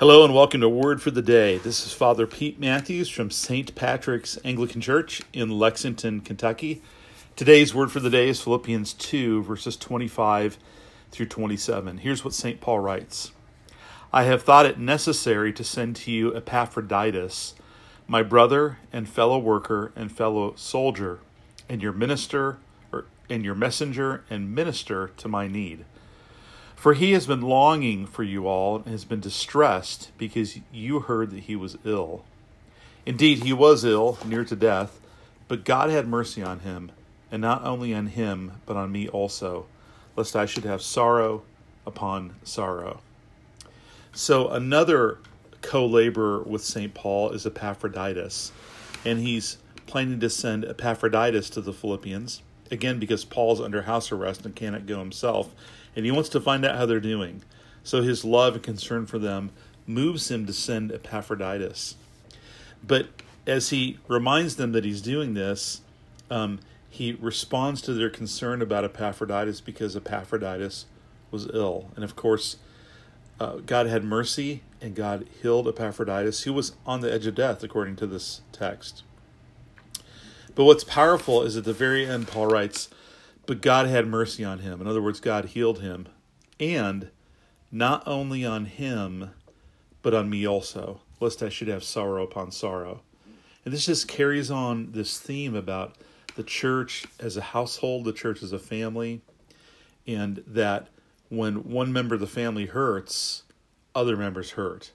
Hello 0.00 0.24
and 0.24 0.32
welcome 0.32 0.62
to 0.62 0.68
Word 0.70 1.02
for 1.02 1.10
the 1.10 1.20
Day. 1.20 1.58
This 1.58 1.84
is 1.84 1.92
Father 1.92 2.26
Pete 2.26 2.58
Matthews 2.58 3.10
from 3.10 3.30
St. 3.30 3.74
Patrick's 3.74 4.38
Anglican 4.42 4.80
Church 4.80 5.20
in 5.34 5.50
Lexington, 5.50 6.22
Kentucky. 6.22 6.80
Today's 7.36 7.74
Word 7.74 7.92
for 7.92 8.00
the 8.00 8.08
Day 8.08 8.30
is 8.30 8.40
Philippians 8.40 8.94
2, 8.94 9.42
verses 9.42 9.76
25 9.76 10.56
through 11.10 11.26
27. 11.26 11.98
Here's 11.98 12.24
what 12.24 12.32
St. 12.32 12.62
Paul 12.62 12.78
writes 12.78 13.32
I 14.10 14.22
have 14.22 14.42
thought 14.42 14.64
it 14.64 14.78
necessary 14.78 15.52
to 15.52 15.62
send 15.62 15.96
to 15.96 16.10
you 16.10 16.34
Epaphroditus, 16.34 17.54
my 18.08 18.22
brother 18.22 18.78
and 18.90 19.06
fellow 19.06 19.38
worker 19.38 19.92
and 19.94 20.10
fellow 20.10 20.54
soldier, 20.56 21.18
and 21.68 21.82
your 21.82 21.92
minister, 21.92 22.56
or, 22.90 23.04
and 23.28 23.44
your 23.44 23.54
messenger 23.54 24.24
and 24.30 24.54
minister 24.54 25.08
to 25.18 25.28
my 25.28 25.46
need 25.46 25.84
for 26.80 26.94
he 26.94 27.12
has 27.12 27.26
been 27.26 27.42
longing 27.42 28.06
for 28.06 28.22
you 28.22 28.48
all 28.48 28.76
and 28.76 28.86
has 28.86 29.04
been 29.04 29.20
distressed 29.20 30.10
because 30.16 30.58
you 30.72 31.00
heard 31.00 31.30
that 31.30 31.40
he 31.40 31.54
was 31.54 31.76
ill. 31.84 32.24
Indeed, 33.04 33.44
he 33.44 33.52
was 33.52 33.84
ill, 33.84 34.16
near 34.24 34.46
to 34.46 34.56
death, 34.56 34.98
but 35.46 35.66
God 35.66 35.90
had 35.90 36.08
mercy 36.08 36.42
on 36.42 36.60
him, 36.60 36.90
and 37.30 37.42
not 37.42 37.62
only 37.66 37.92
on 37.92 38.06
him, 38.06 38.52
but 38.64 38.78
on 38.78 38.90
me 38.90 39.08
also, 39.08 39.66
lest 40.16 40.34
I 40.34 40.46
should 40.46 40.64
have 40.64 40.80
sorrow 40.80 41.42
upon 41.84 42.36
sorrow. 42.44 43.00
So, 44.14 44.48
another 44.48 45.18
co 45.60 45.84
laborer 45.84 46.42
with 46.44 46.64
St. 46.64 46.94
Paul 46.94 47.32
is 47.32 47.44
Epaphroditus, 47.44 48.52
and 49.04 49.18
he's 49.18 49.58
planning 49.86 50.18
to 50.20 50.30
send 50.30 50.64
Epaphroditus 50.64 51.50
to 51.50 51.60
the 51.60 51.74
Philippians, 51.74 52.40
again, 52.70 52.98
because 52.98 53.24
Paul's 53.24 53.60
under 53.60 53.82
house 53.82 54.12
arrest 54.12 54.44
and 54.44 54.54
cannot 54.54 54.86
go 54.86 54.98
himself 54.98 55.54
and 55.96 56.04
he 56.04 56.10
wants 56.10 56.28
to 56.30 56.40
find 56.40 56.64
out 56.64 56.76
how 56.76 56.86
they're 56.86 57.00
doing. 57.00 57.42
So 57.82 58.02
his 58.02 58.24
love 58.24 58.54
and 58.54 58.62
concern 58.62 59.06
for 59.06 59.18
them 59.18 59.50
moves 59.86 60.30
him 60.30 60.46
to 60.46 60.52
send 60.52 60.92
Epaphroditus. 60.92 61.96
But 62.86 63.08
as 63.46 63.70
he 63.70 63.98
reminds 64.06 64.56
them 64.56 64.72
that 64.72 64.84
he's 64.84 65.02
doing 65.02 65.34
this, 65.34 65.80
um, 66.30 66.60
he 66.88 67.12
responds 67.12 67.82
to 67.82 67.94
their 67.94 68.10
concern 68.10 68.62
about 68.62 68.84
Epaphroditus 68.84 69.60
because 69.60 69.96
Epaphroditus 69.96 70.86
was 71.30 71.48
ill. 71.52 71.90
And 71.96 72.04
of 72.04 72.16
course, 72.16 72.56
uh, 73.38 73.56
God 73.66 73.86
had 73.86 74.04
mercy 74.04 74.62
and 74.80 74.94
God 74.94 75.26
healed 75.42 75.68
Epaphroditus, 75.68 76.42
who 76.42 76.52
was 76.52 76.72
on 76.86 77.00
the 77.00 77.12
edge 77.12 77.26
of 77.26 77.34
death, 77.34 77.62
according 77.62 77.96
to 77.96 78.06
this 78.06 78.42
text. 78.52 79.02
But 80.60 80.66
what's 80.66 80.84
powerful 80.84 81.42
is 81.42 81.56
at 81.56 81.64
the 81.64 81.72
very 81.72 82.04
end, 82.04 82.28
Paul 82.28 82.48
writes, 82.48 82.90
but 83.46 83.62
God 83.62 83.86
had 83.86 84.06
mercy 84.06 84.44
on 84.44 84.58
him. 84.58 84.82
In 84.82 84.86
other 84.86 85.00
words, 85.00 85.18
God 85.18 85.46
healed 85.46 85.80
him. 85.80 86.06
And 86.60 87.10
not 87.72 88.02
only 88.06 88.44
on 88.44 88.66
him, 88.66 89.30
but 90.02 90.12
on 90.12 90.28
me 90.28 90.46
also, 90.46 91.00
lest 91.18 91.42
I 91.42 91.48
should 91.48 91.68
have 91.68 91.82
sorrow 91.82 92.22
upon 92.22 92.52
sorrow. 92.52 93.00
And 93.64 93.72
this 93.72 93.86
just 93.86 94.06
carries 94.06 94.50
on 94.50 94.92
this 94.92 95.18
theme 95.18 95.54
about 95.54 95.96
the 96.36 96.42
church 96.42 97.06
as 97.18 97.38
a 97.38 97.52
household, 97.56 98.04
the 98.04 98.12
church 98.12 98.42
as 98.42 98.52
a 98.52 98.58
family, 98.58 99.22
and 100.06 100.44
that 100.46 100.88
when 101.30 101.70
one 101.70 101.90
member 101.90 102.16
of 102.16 102.20
the 102.20 102.26
family 102.26 102.66
hurts, 102.66 103.44
other 103.94 104.14
members 104.14 104.50
hurt. 104.50 104.92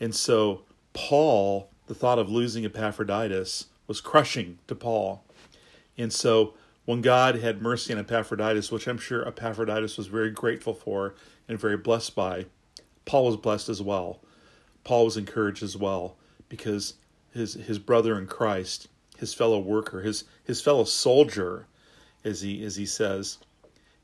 And 0.00 0.16
so, 0.16 0.62
Paul, 0.94 1.70
the 1.86 1.94
thought 1.94 2.18
of 2.18 2.28
losing 2.28 2.64
Epaphroditus 2.64 3.66
was 3.90 4.00
crushing 4.00 4.56
to 4.68 4.74
Paul. 4.76 5.24
And 5.98 6.12
so, 6.12 6.54
when 6.84 7.00
God 7.00 7.34
had 7.34 7.60
mercy 7.60 7.92
on 7.92 7.98
Epaphroditus, 7.98 8.70
which 8.70 8.86
I'm 8.86 8.98
sure 8.98 9.26
Epaphroditus 9.26 9.96
was 9.96 10.06
very 10.06 10.30
grateful 10.30 10.74
for 10.74 11.16
and 11.48 11.58
very 11.58 11.76
blessed 11.76 12.14
by, 12.14 12.46
Paul 13.04 13.26
was 13.26 13.36
blessed 13.36 13.68
as 13.68 13.82
well. 13.82 14.20
Paul 14.84 15.06
was 15.06 15.16
encouraged 15.16 15.64
as 15.64 15.76
well 15.76 16.16
because 16.48 16.94
his 17.32 17.54
his 17.54 17.80
brother 17.80 18.16
in 18.16 18.28
Christ, 18.28 18.86
his 19.18 19.34
fellow 19.34 19.58
worker, 19.58 20.02
his 20.02 20.22
his 20.44 20.62
fellow 20.62 20.84
soldier, 20.84 21.66
as 22.22 22.42
he 22.42 22.62
as 22.62 22.76
he 22.76 22.86
says, 22.86 23.38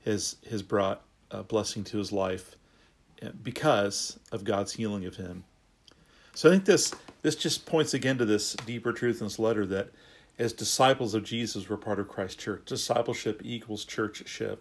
has 0.05 0.35
has 0.51 0.63
brought 0.63 1.05
a 1.31 1.45
blessing 1.45 1.85
to 1.85 1.99
his 1.99 2.11
life 2.11 2.57
eh, 3.23 3.29
because 3.41 4.19
of 4.33 4.43
God's 4.43 4.73
healing 4.73 5.07
of 5.07 5.15
him. 5.15 5.45
So 6.37 6.51
I 6.51 6.53
think 6.53 6.67
this 6.67 6.95
this 7.23 7.35
just 7.35 7.65
points 7.65 7.95
again 7.95 8.19
to 8.19 8.27
this 8.27 8.53
deeper 8.67 8.93
truth 8.93 9.23
in 9.23 9.27
this 9.27 9.39
letter 9.39 9.65
that 9.67 9.89
as 10.39 10.53
disciples 10.53 11.15
of 11.15 11.25
Jesus, 11.25 11.71
we're 11.71 11.79
part 11.79 11.99
of 11.99 12.09
Christ's 12.09 12.37
church. 12.37 12.67
Discipleship 12.67 13.41
equals 13.43 13.87
churchship. 13.87 14.61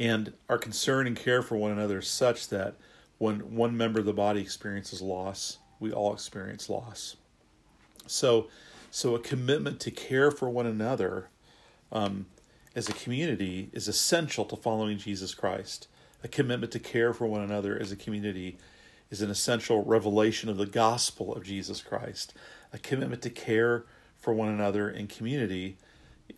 And 0.00 0.32
our 0.48 0.58
concern 0.58 1.06
and 1.06 1.16
care 1.16 1.42
for 1.42 1.56
one 1.56 1.70
another 1.70 2.00
is 2.00 2.08
such 2.08 2.48
that 2.48 2.74
when 3.18 3.54
one 3.54 3.76
member 3.76 4.00
of 4.00 4.06
the 4.06 4.12
body 4.12 4.40
experiences 4.40 5.00
loss, 5.00 5.58
we 5.78 5.92
all 5.92 6.12
experience 6.12 6.68
loss. 6.68 7.14
So, 8.08 8.48
so 8.90 9.14
a 9.14 9.20
commitment 9.20 9.78
to 9.80 9.92
care 9.92 10.32
for 10.32 10.50
one 10.50 10.66
another 10.66 11.28
um, 11.92 12.26
as 12.74 12.88
a 12.88 12.94
community 12.94 13.70
is 13.72 13.86
essential 13.86 14.44
to 14.46 14.56
following 14.56 14.98
Jesus 14.98 15.34
Christ. 15.34 15.86
A 16.24 16.28
commitment 16.28 16.72
to 16.72 16.80
care 16.80 17.12
for 17.12 17.28
one 17.28 17.42
another 17.42 17.78
as 17.80 17.92
a 17.92 17.96
community 17.96 18.58
is 19.10 19.22
an 19.22 19.30
essential 19.30 19.84
revelation 19.84 20.48
of 20.48 20.56
the 20.56 20.66
gospel 20.66 21.34
of 21.34 21.44
Jesus 21.44 21.80
Christ. 21.80 22.34
A 22.72 22.78
commitment 22.78 23.22
to 23.22 23.30
care 23.30 23.86
for 24.18 24.32
one 24.32 24.48
another 24.48 24.90
in 24.90 25.06
community, 25.06 25.78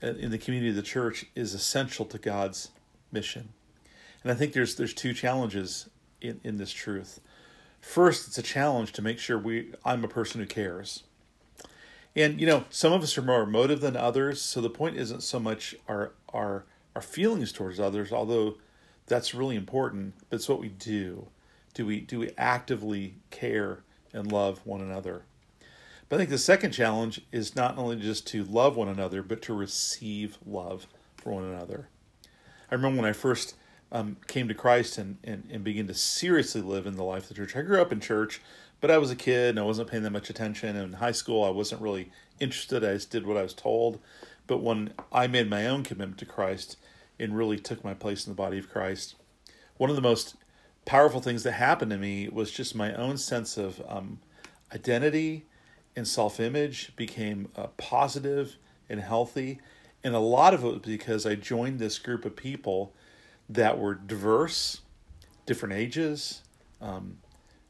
in 0.00 0.30
the 0.30 0.38
community 0.38 0.70
of 0.70 0.76
the 0.76 0.82
church, 0.82 1.26
is 1.34 1.54
essential 1.54 2.04
to 2.06 2.18
God's 2.18 2.70
mission. 3.10 3.50
And 4.22 4.30
I 4.30 4.34
think 4.34 4.52
there's 4.52 4.76
there's 4.76 4.94
two 4.94 5.12
challenges 5.12 5.88
in, 6.20 6.40
in 6.44 6.58
this 6.58 6.72
truth. 6.72 7.20
First, 7.80 8.28
it's 8.28 8.38
a 8.38 8.42
challenge 8.42 8.92
to 8.92 9.02
make 9.02 9.18
sure 9.18 9.38
we 9.38 9.72
I'm 9.84 10.04
a 10.04 10.08
person 10.08 10.40
who 10.40 10.46
cares. 10.46 11.04
And 12.14 12.40
you 12.40 12.46
know, 12.46 12.64
some 12.70 12.92
of 12.92 13.02
us 13.02 13.16
are 13.16 13.22
more 13.22 13.42
emotive 13.42 13.80
than 13.80 13.96
others, 13.96 14.42
so 14.42 14.60
the 14.60 14.70
point 14.70 14.96
isn't 14.96 15.22
so 15.22 15.40
much 15.40 15.74
our 15.88 16.12
our 16.32 16.64
our 16.94 17.02
feelings 17.02 17.52
towards 17.52 17.80
others, 17.80 18.12
although 18.12 18.56
that's 19.06 19.34
really 19.34 19.56
important, 19.56 20.14
but 20.28 20.36
it's 20.36 20.48
what 20.48 20.60
we 20.60 20.68
do. 20.68 21.28
Do 21.74 21.86
we 21.86 22.00
do 22.00 22.18
we 22.18 22.30
actively 22.36 23.14
care 23.30 23.80
and 24.12 24.30
love 24.30 24.60
one 24.64 24.80
another? 24.80 25.22
But 26.08 26.16
I 26.16 26.18
think 26.18 26.30
the 26.30 26.38
second 26.38 26.72
challenge 26.72 27.20
is 27.30 27.54
not 27.54 27.78
only 27.78 27.96
just 27.96 28.26
to 28.28 28.42
love 28.44 28.76
one 28.76 28.88
another, 28.88 29.22
but 29.22 29.42
to 29.42 29.54
receive 29.54 30.38
love 30.44 30.88
for 31.16 31.32
one 31.32 31.44
another. 31.44 31.88
I 32.70 32.74
remember 32.74 33.02
when 33.02 33.08
I 33.08 33.12
first 33.12 33.54
um, 33.92 34.16
came 34.26 34.48
to 34.48 34.54
Christ 34.54 34.98
and, 34.98 35.18
and, 35.22 35.48
and 35.50 35.62
began 35.62 35.86
to 35.86 35.94
seriously 35.94 36.62
live 36.62 36.86
in 36.86 36.96
the 36.96 37.04
life 37.04 37.24
of 37.24 37.28
the 37.28 37.34
church. 37.34 37.54
I 37.54 37.62
grew 37.62 37.80
up 37.80 37.92
in 37.92 38.00
church, 38.00 38.40
but 38.80 38.90
I 38.90 38.98
was 38.98 39.10
a 39.10 39.16
kid 39.16 39.50
and 39.50 39.60
I 39.60 39.62
wasn't 39.62 39.90
paying 39.90 40.02
that 40.02 40.10
much 40.10 40.30
attention. 40.30 40.76
And 40.76 40.84
in 40.84 40.92
high 40.94 41.12
school, 41.12 41.44
I 41.44 41.50
wasn't 41.50 41.80
really 41.80 42.10
interested. 42.40 42.84
I 42.84 42.94
just 42.94 43.10
did 43.10 43.26
what 43.26 43.36
I 43.36 43.42
was 43.42 43.54
told. 43.54 44.00
But 44.46 44.62
when 44.62 44.92
I 45.12 45.26
made 45.26 45.48
my 45.48 45.66
own 45.66 45.84
commitment 45.84 46.18
to 46.18 46.26
Christ 46.26 46.76
and 47.18 47.36
really 47.36 47.58
took 47.58 47.84
my 47.84 47.94
place 47.94 48.26
in 48.26 48.32
the 48.32 48.36
body 48.36 48.58
of 48.58 48.70
Christ, 48.70 49.14
one 49.76 49.90
of 49.90 49.96
the 49.96 50.02
most 50.02 50.34
powerful 50.84 51.20
things 51.20 51.42
that 51.44 51.52
happened 51.52 51.90
to 51.92 51.98
me 51.98 52.28
was 52.28 52.50
just 52.50 52.74
my 52.74 52.94
own 52.94 53.18
sense 53.18 53.56
of 53.56 53.82
um, 53.88 54.20
identity 54.74 55.46
and 55.96 56.06
self 56.06 56.40
image 56.40 56.94
became 56.96 57.48
uh, 57.56 57.68
positive 57.76 58.56
and 58.88 59.00
healthy. 59.00 59.60
And 60.04 60.14
a 60.14 60.20
lot 60.20 60.54
of 60.54 60.64
it 60.64 60.68
was 60.68 60.78
because 60.80 61.26
I 61.26 61.34
joined 61.34 61.78
this 61.78 61.98
group 61.98 62.24
of 62.24 62.36
people 62.36 62.94
that 63.48 63.78
were 63.78 63.94
diverse, 63.94 64.80
different 65.46 65.74
ages. 65.74 66.42
Um, 66.80 67.18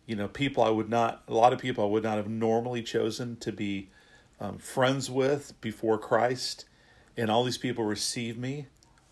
you 0.07 0.17
know, 0.17 0.29
people 0.29 0.63
I 0.63 0.71
would 0.71 0.89
not, 0.91 1.23
a 1.29 1.35
lot 1.35 1.53
of 1.53 1.59
people 1.59 1.85
I 1.85 1.89
would 1.89 2.03
not 2.05 2.17
have 2.17 2.29
normally 2.29 2.83
chosen 2.83 3.37
to 3.39 3.53
be 3.53 3.91
um, 4.41 4.59
friends 4.59 5.11
with 5.11 5.61
before 5.61 5.99
Christ. 5.99 6.67
And 7.17 7.31
all 7.31 7.45
these 7.45 7.59
people 7.59 7.85
received 7.85 8.39
me, 8.39 8.67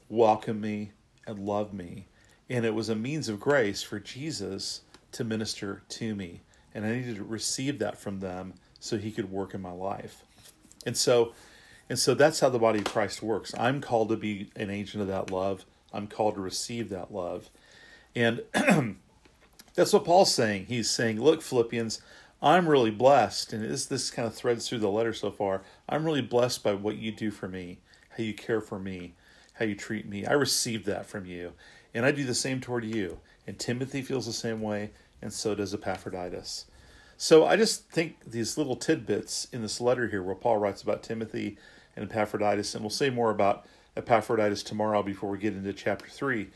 welcomed 0.09 0.61
me, 0.63 0.93
and 1.27 1.39
loved 1.41 1.75
me. 1.75 2.09
And 2.51 2.65
it 2.65 2.75
was 2.75 2.89
a 2.89 2.95
means 2.95 3.29
of 3.29 3.41
grace 3.41 3.83
for 3.83 4.01
Jesus 4.01 4.83
to 5.13 5.25
minister 5.25 5.83
to 5.89 6.15
me. 6.15 6.41
And 6.75 6.85
I 6.85 6.93
needed 6.93 7.17
to 7.17 7.25
receive 7.25 7.79
that 7.81 7.99
from 7.99 8.21
them 8.21 8.55
so 8.81 8.97
he 8.97 9.11
could 9.11 9.31
work 9.31 9.55
in 9.55 9.61
my 9.61 9.73
life. 9.73 10.23
And 10.87 10.97
so 10.97 11.33
and 11.89 11.99
so 11.99 12.15
that's 12.15 12.41
how 12.41 12.51
the 12.51 12.59
body 12.59 12.81
of 12.81 12.85
Christ 12.85 13.23
works. 13.23 13.55
I'm 13.59 13.81
called 13.81 14.11
to 14.11 14.17
be 14.17 14.51
an 14.57 14.71
agent 14.71 15.01
of 15.01 15.09
that 15.09 15.31
love. 15.31 15.65
I'm 15.93 16.07
called 16.07 16.35
to 16.35 16.41
receive 16.41 16.91
that 16.91 17.13
love. 17.13 17.49
And 18.15 18.43
that's 19.75 19.93
what 19.93 20.05
Paul's 20.05 20.35
saying. 20.35 20.67
He's 20.67 20.91
saying, 20.91 21.21
look, 21.21 21.41
Philippians, 21.41 22.03
I'm 22.43 22.69
really 22.69 22.91
blessed. 22.91 23.55
And 23.55 23.65
this, 23.65 23.87
this 23.87 24.11
kind 24.11 24.29
of 24.29 24.35
threads 24.35 24.69
through 24.69 24.81
the 24.81 24.91
letter 24.91 25.15
so 25.15 25.31
far. 25.31 25.63
I'm 25.89 26.05
really 26.05 26.23
blessed 26.23 26.63
by 26.63 26.75
what 26.75 26.99
you 26.99 27.11
do 27.11 27.31
for 27.31 27.49
me, 27.49 27.79
how 28.11 28.23
you 28.23 28.35
care 28.35 28.61
for 28.61 28.79
me, 28.79 29.15
how 29.59 29.65
you 29.65 29.75
treat 29.75 30.07
me. 30.07 30.25
I 30.27 30.33
received 30.33 30.87
that 30.87 31.07
from 31.07 31.27
you. 31.27 31.53
And 31.95 32.07
I 32.07 32.13
do 32.13 32.25
the 32.25 32.35
same 32.35 32.61
toward 32.61 32.85
you. 32.85 33.19
And 33.47 33.59
Timothy 33.59 34.03
feels 34.03 34.27
the 34.27 34.33
same 34.33 34.61
way, 34.61 34.91
and 35.21 35.33
so 35.33 35.55
does 35.55 35.75
Epaphroditus. 35.75 36.67
So 37.17 37.47
I 37.47 37.57
just 37.57 37.91
think 37.91 38.31
these 38.31 38.57
little 38.57 38.77
tidbits 38.77 39.49
in 39.53 39.63
this 39.63 39.81
letter 39.81 40.09
here, 40.09 40.23
where 40.23 40.35
Paul 40.35 40.59
writes 40.59 40.83
about 40.83 41.03
Timothy 41.03 41.59
and 41.97 42.09
Epaphroditus, 42.09 42.75
and 42.75 42.85
we'll 42.85 42.91
say 42.91 43.11
more 43.11 43.31
about 43.31 43.67
Epaphroditus 43.97 44.63
tomorrow 44.63 45.03
before 45.03 45.31
we 45.31 45.39
get 45.39 45.55
into 45.55 45.73
chapter 45.73 46.09
three 46.09 46.51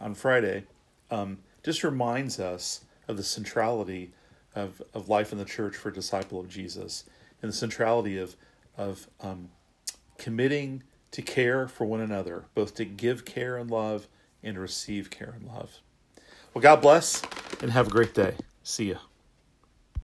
on 0.00 0.14
Friday, 0.14 0.64
um, 1.10 1.38
just 1.64 1.82
reminds 1.82 2.38
us 2.38 2.84
of 3.08 3.16
the 3.16 3.24
centrality 3.24 4.12
of, 4.54 4.80
of 4.92 5.08
life 5.08 5.32
in 5.32 5.38
the 5.38 5.44
church 5.44 5.74
for 5.74 5.88
a 5.88 5.92
disciple 5.92 6.38
of 6.38 6.48
Jesus 6.48 7.04
and 7.42 7.50
the 7.50 7.56
centrality 7.56 8.16
of, 8.16 8.36
of 8.76 9.08
um, 9.20 9.48
committing 10.18 10.82
to 11.14 11.22
care 11.22 11.68
for 11.68 11.84
one 11.84 12.00
another, 12.00 12.44
both 12.54 12.74
to 12.74 12.84
give 12.84 13.24
care 13.24 13.56
and 13.56 13.70
love 13.70 14.08
and 14.42 14.58
receive 14.58 15.10
care 15.10 15.32
and 15.38 15.46
love. 15.46 15.78
Well, 16.52 16.62
God 16.62 16.82
bless 16.82 17.22
and 17.60 17.70
have 17.70 17.86
a 17.86 17.90
great 17.90 18.14
day. 18.14 18.34
See 18.62 18.90
ya. 18.90 18.98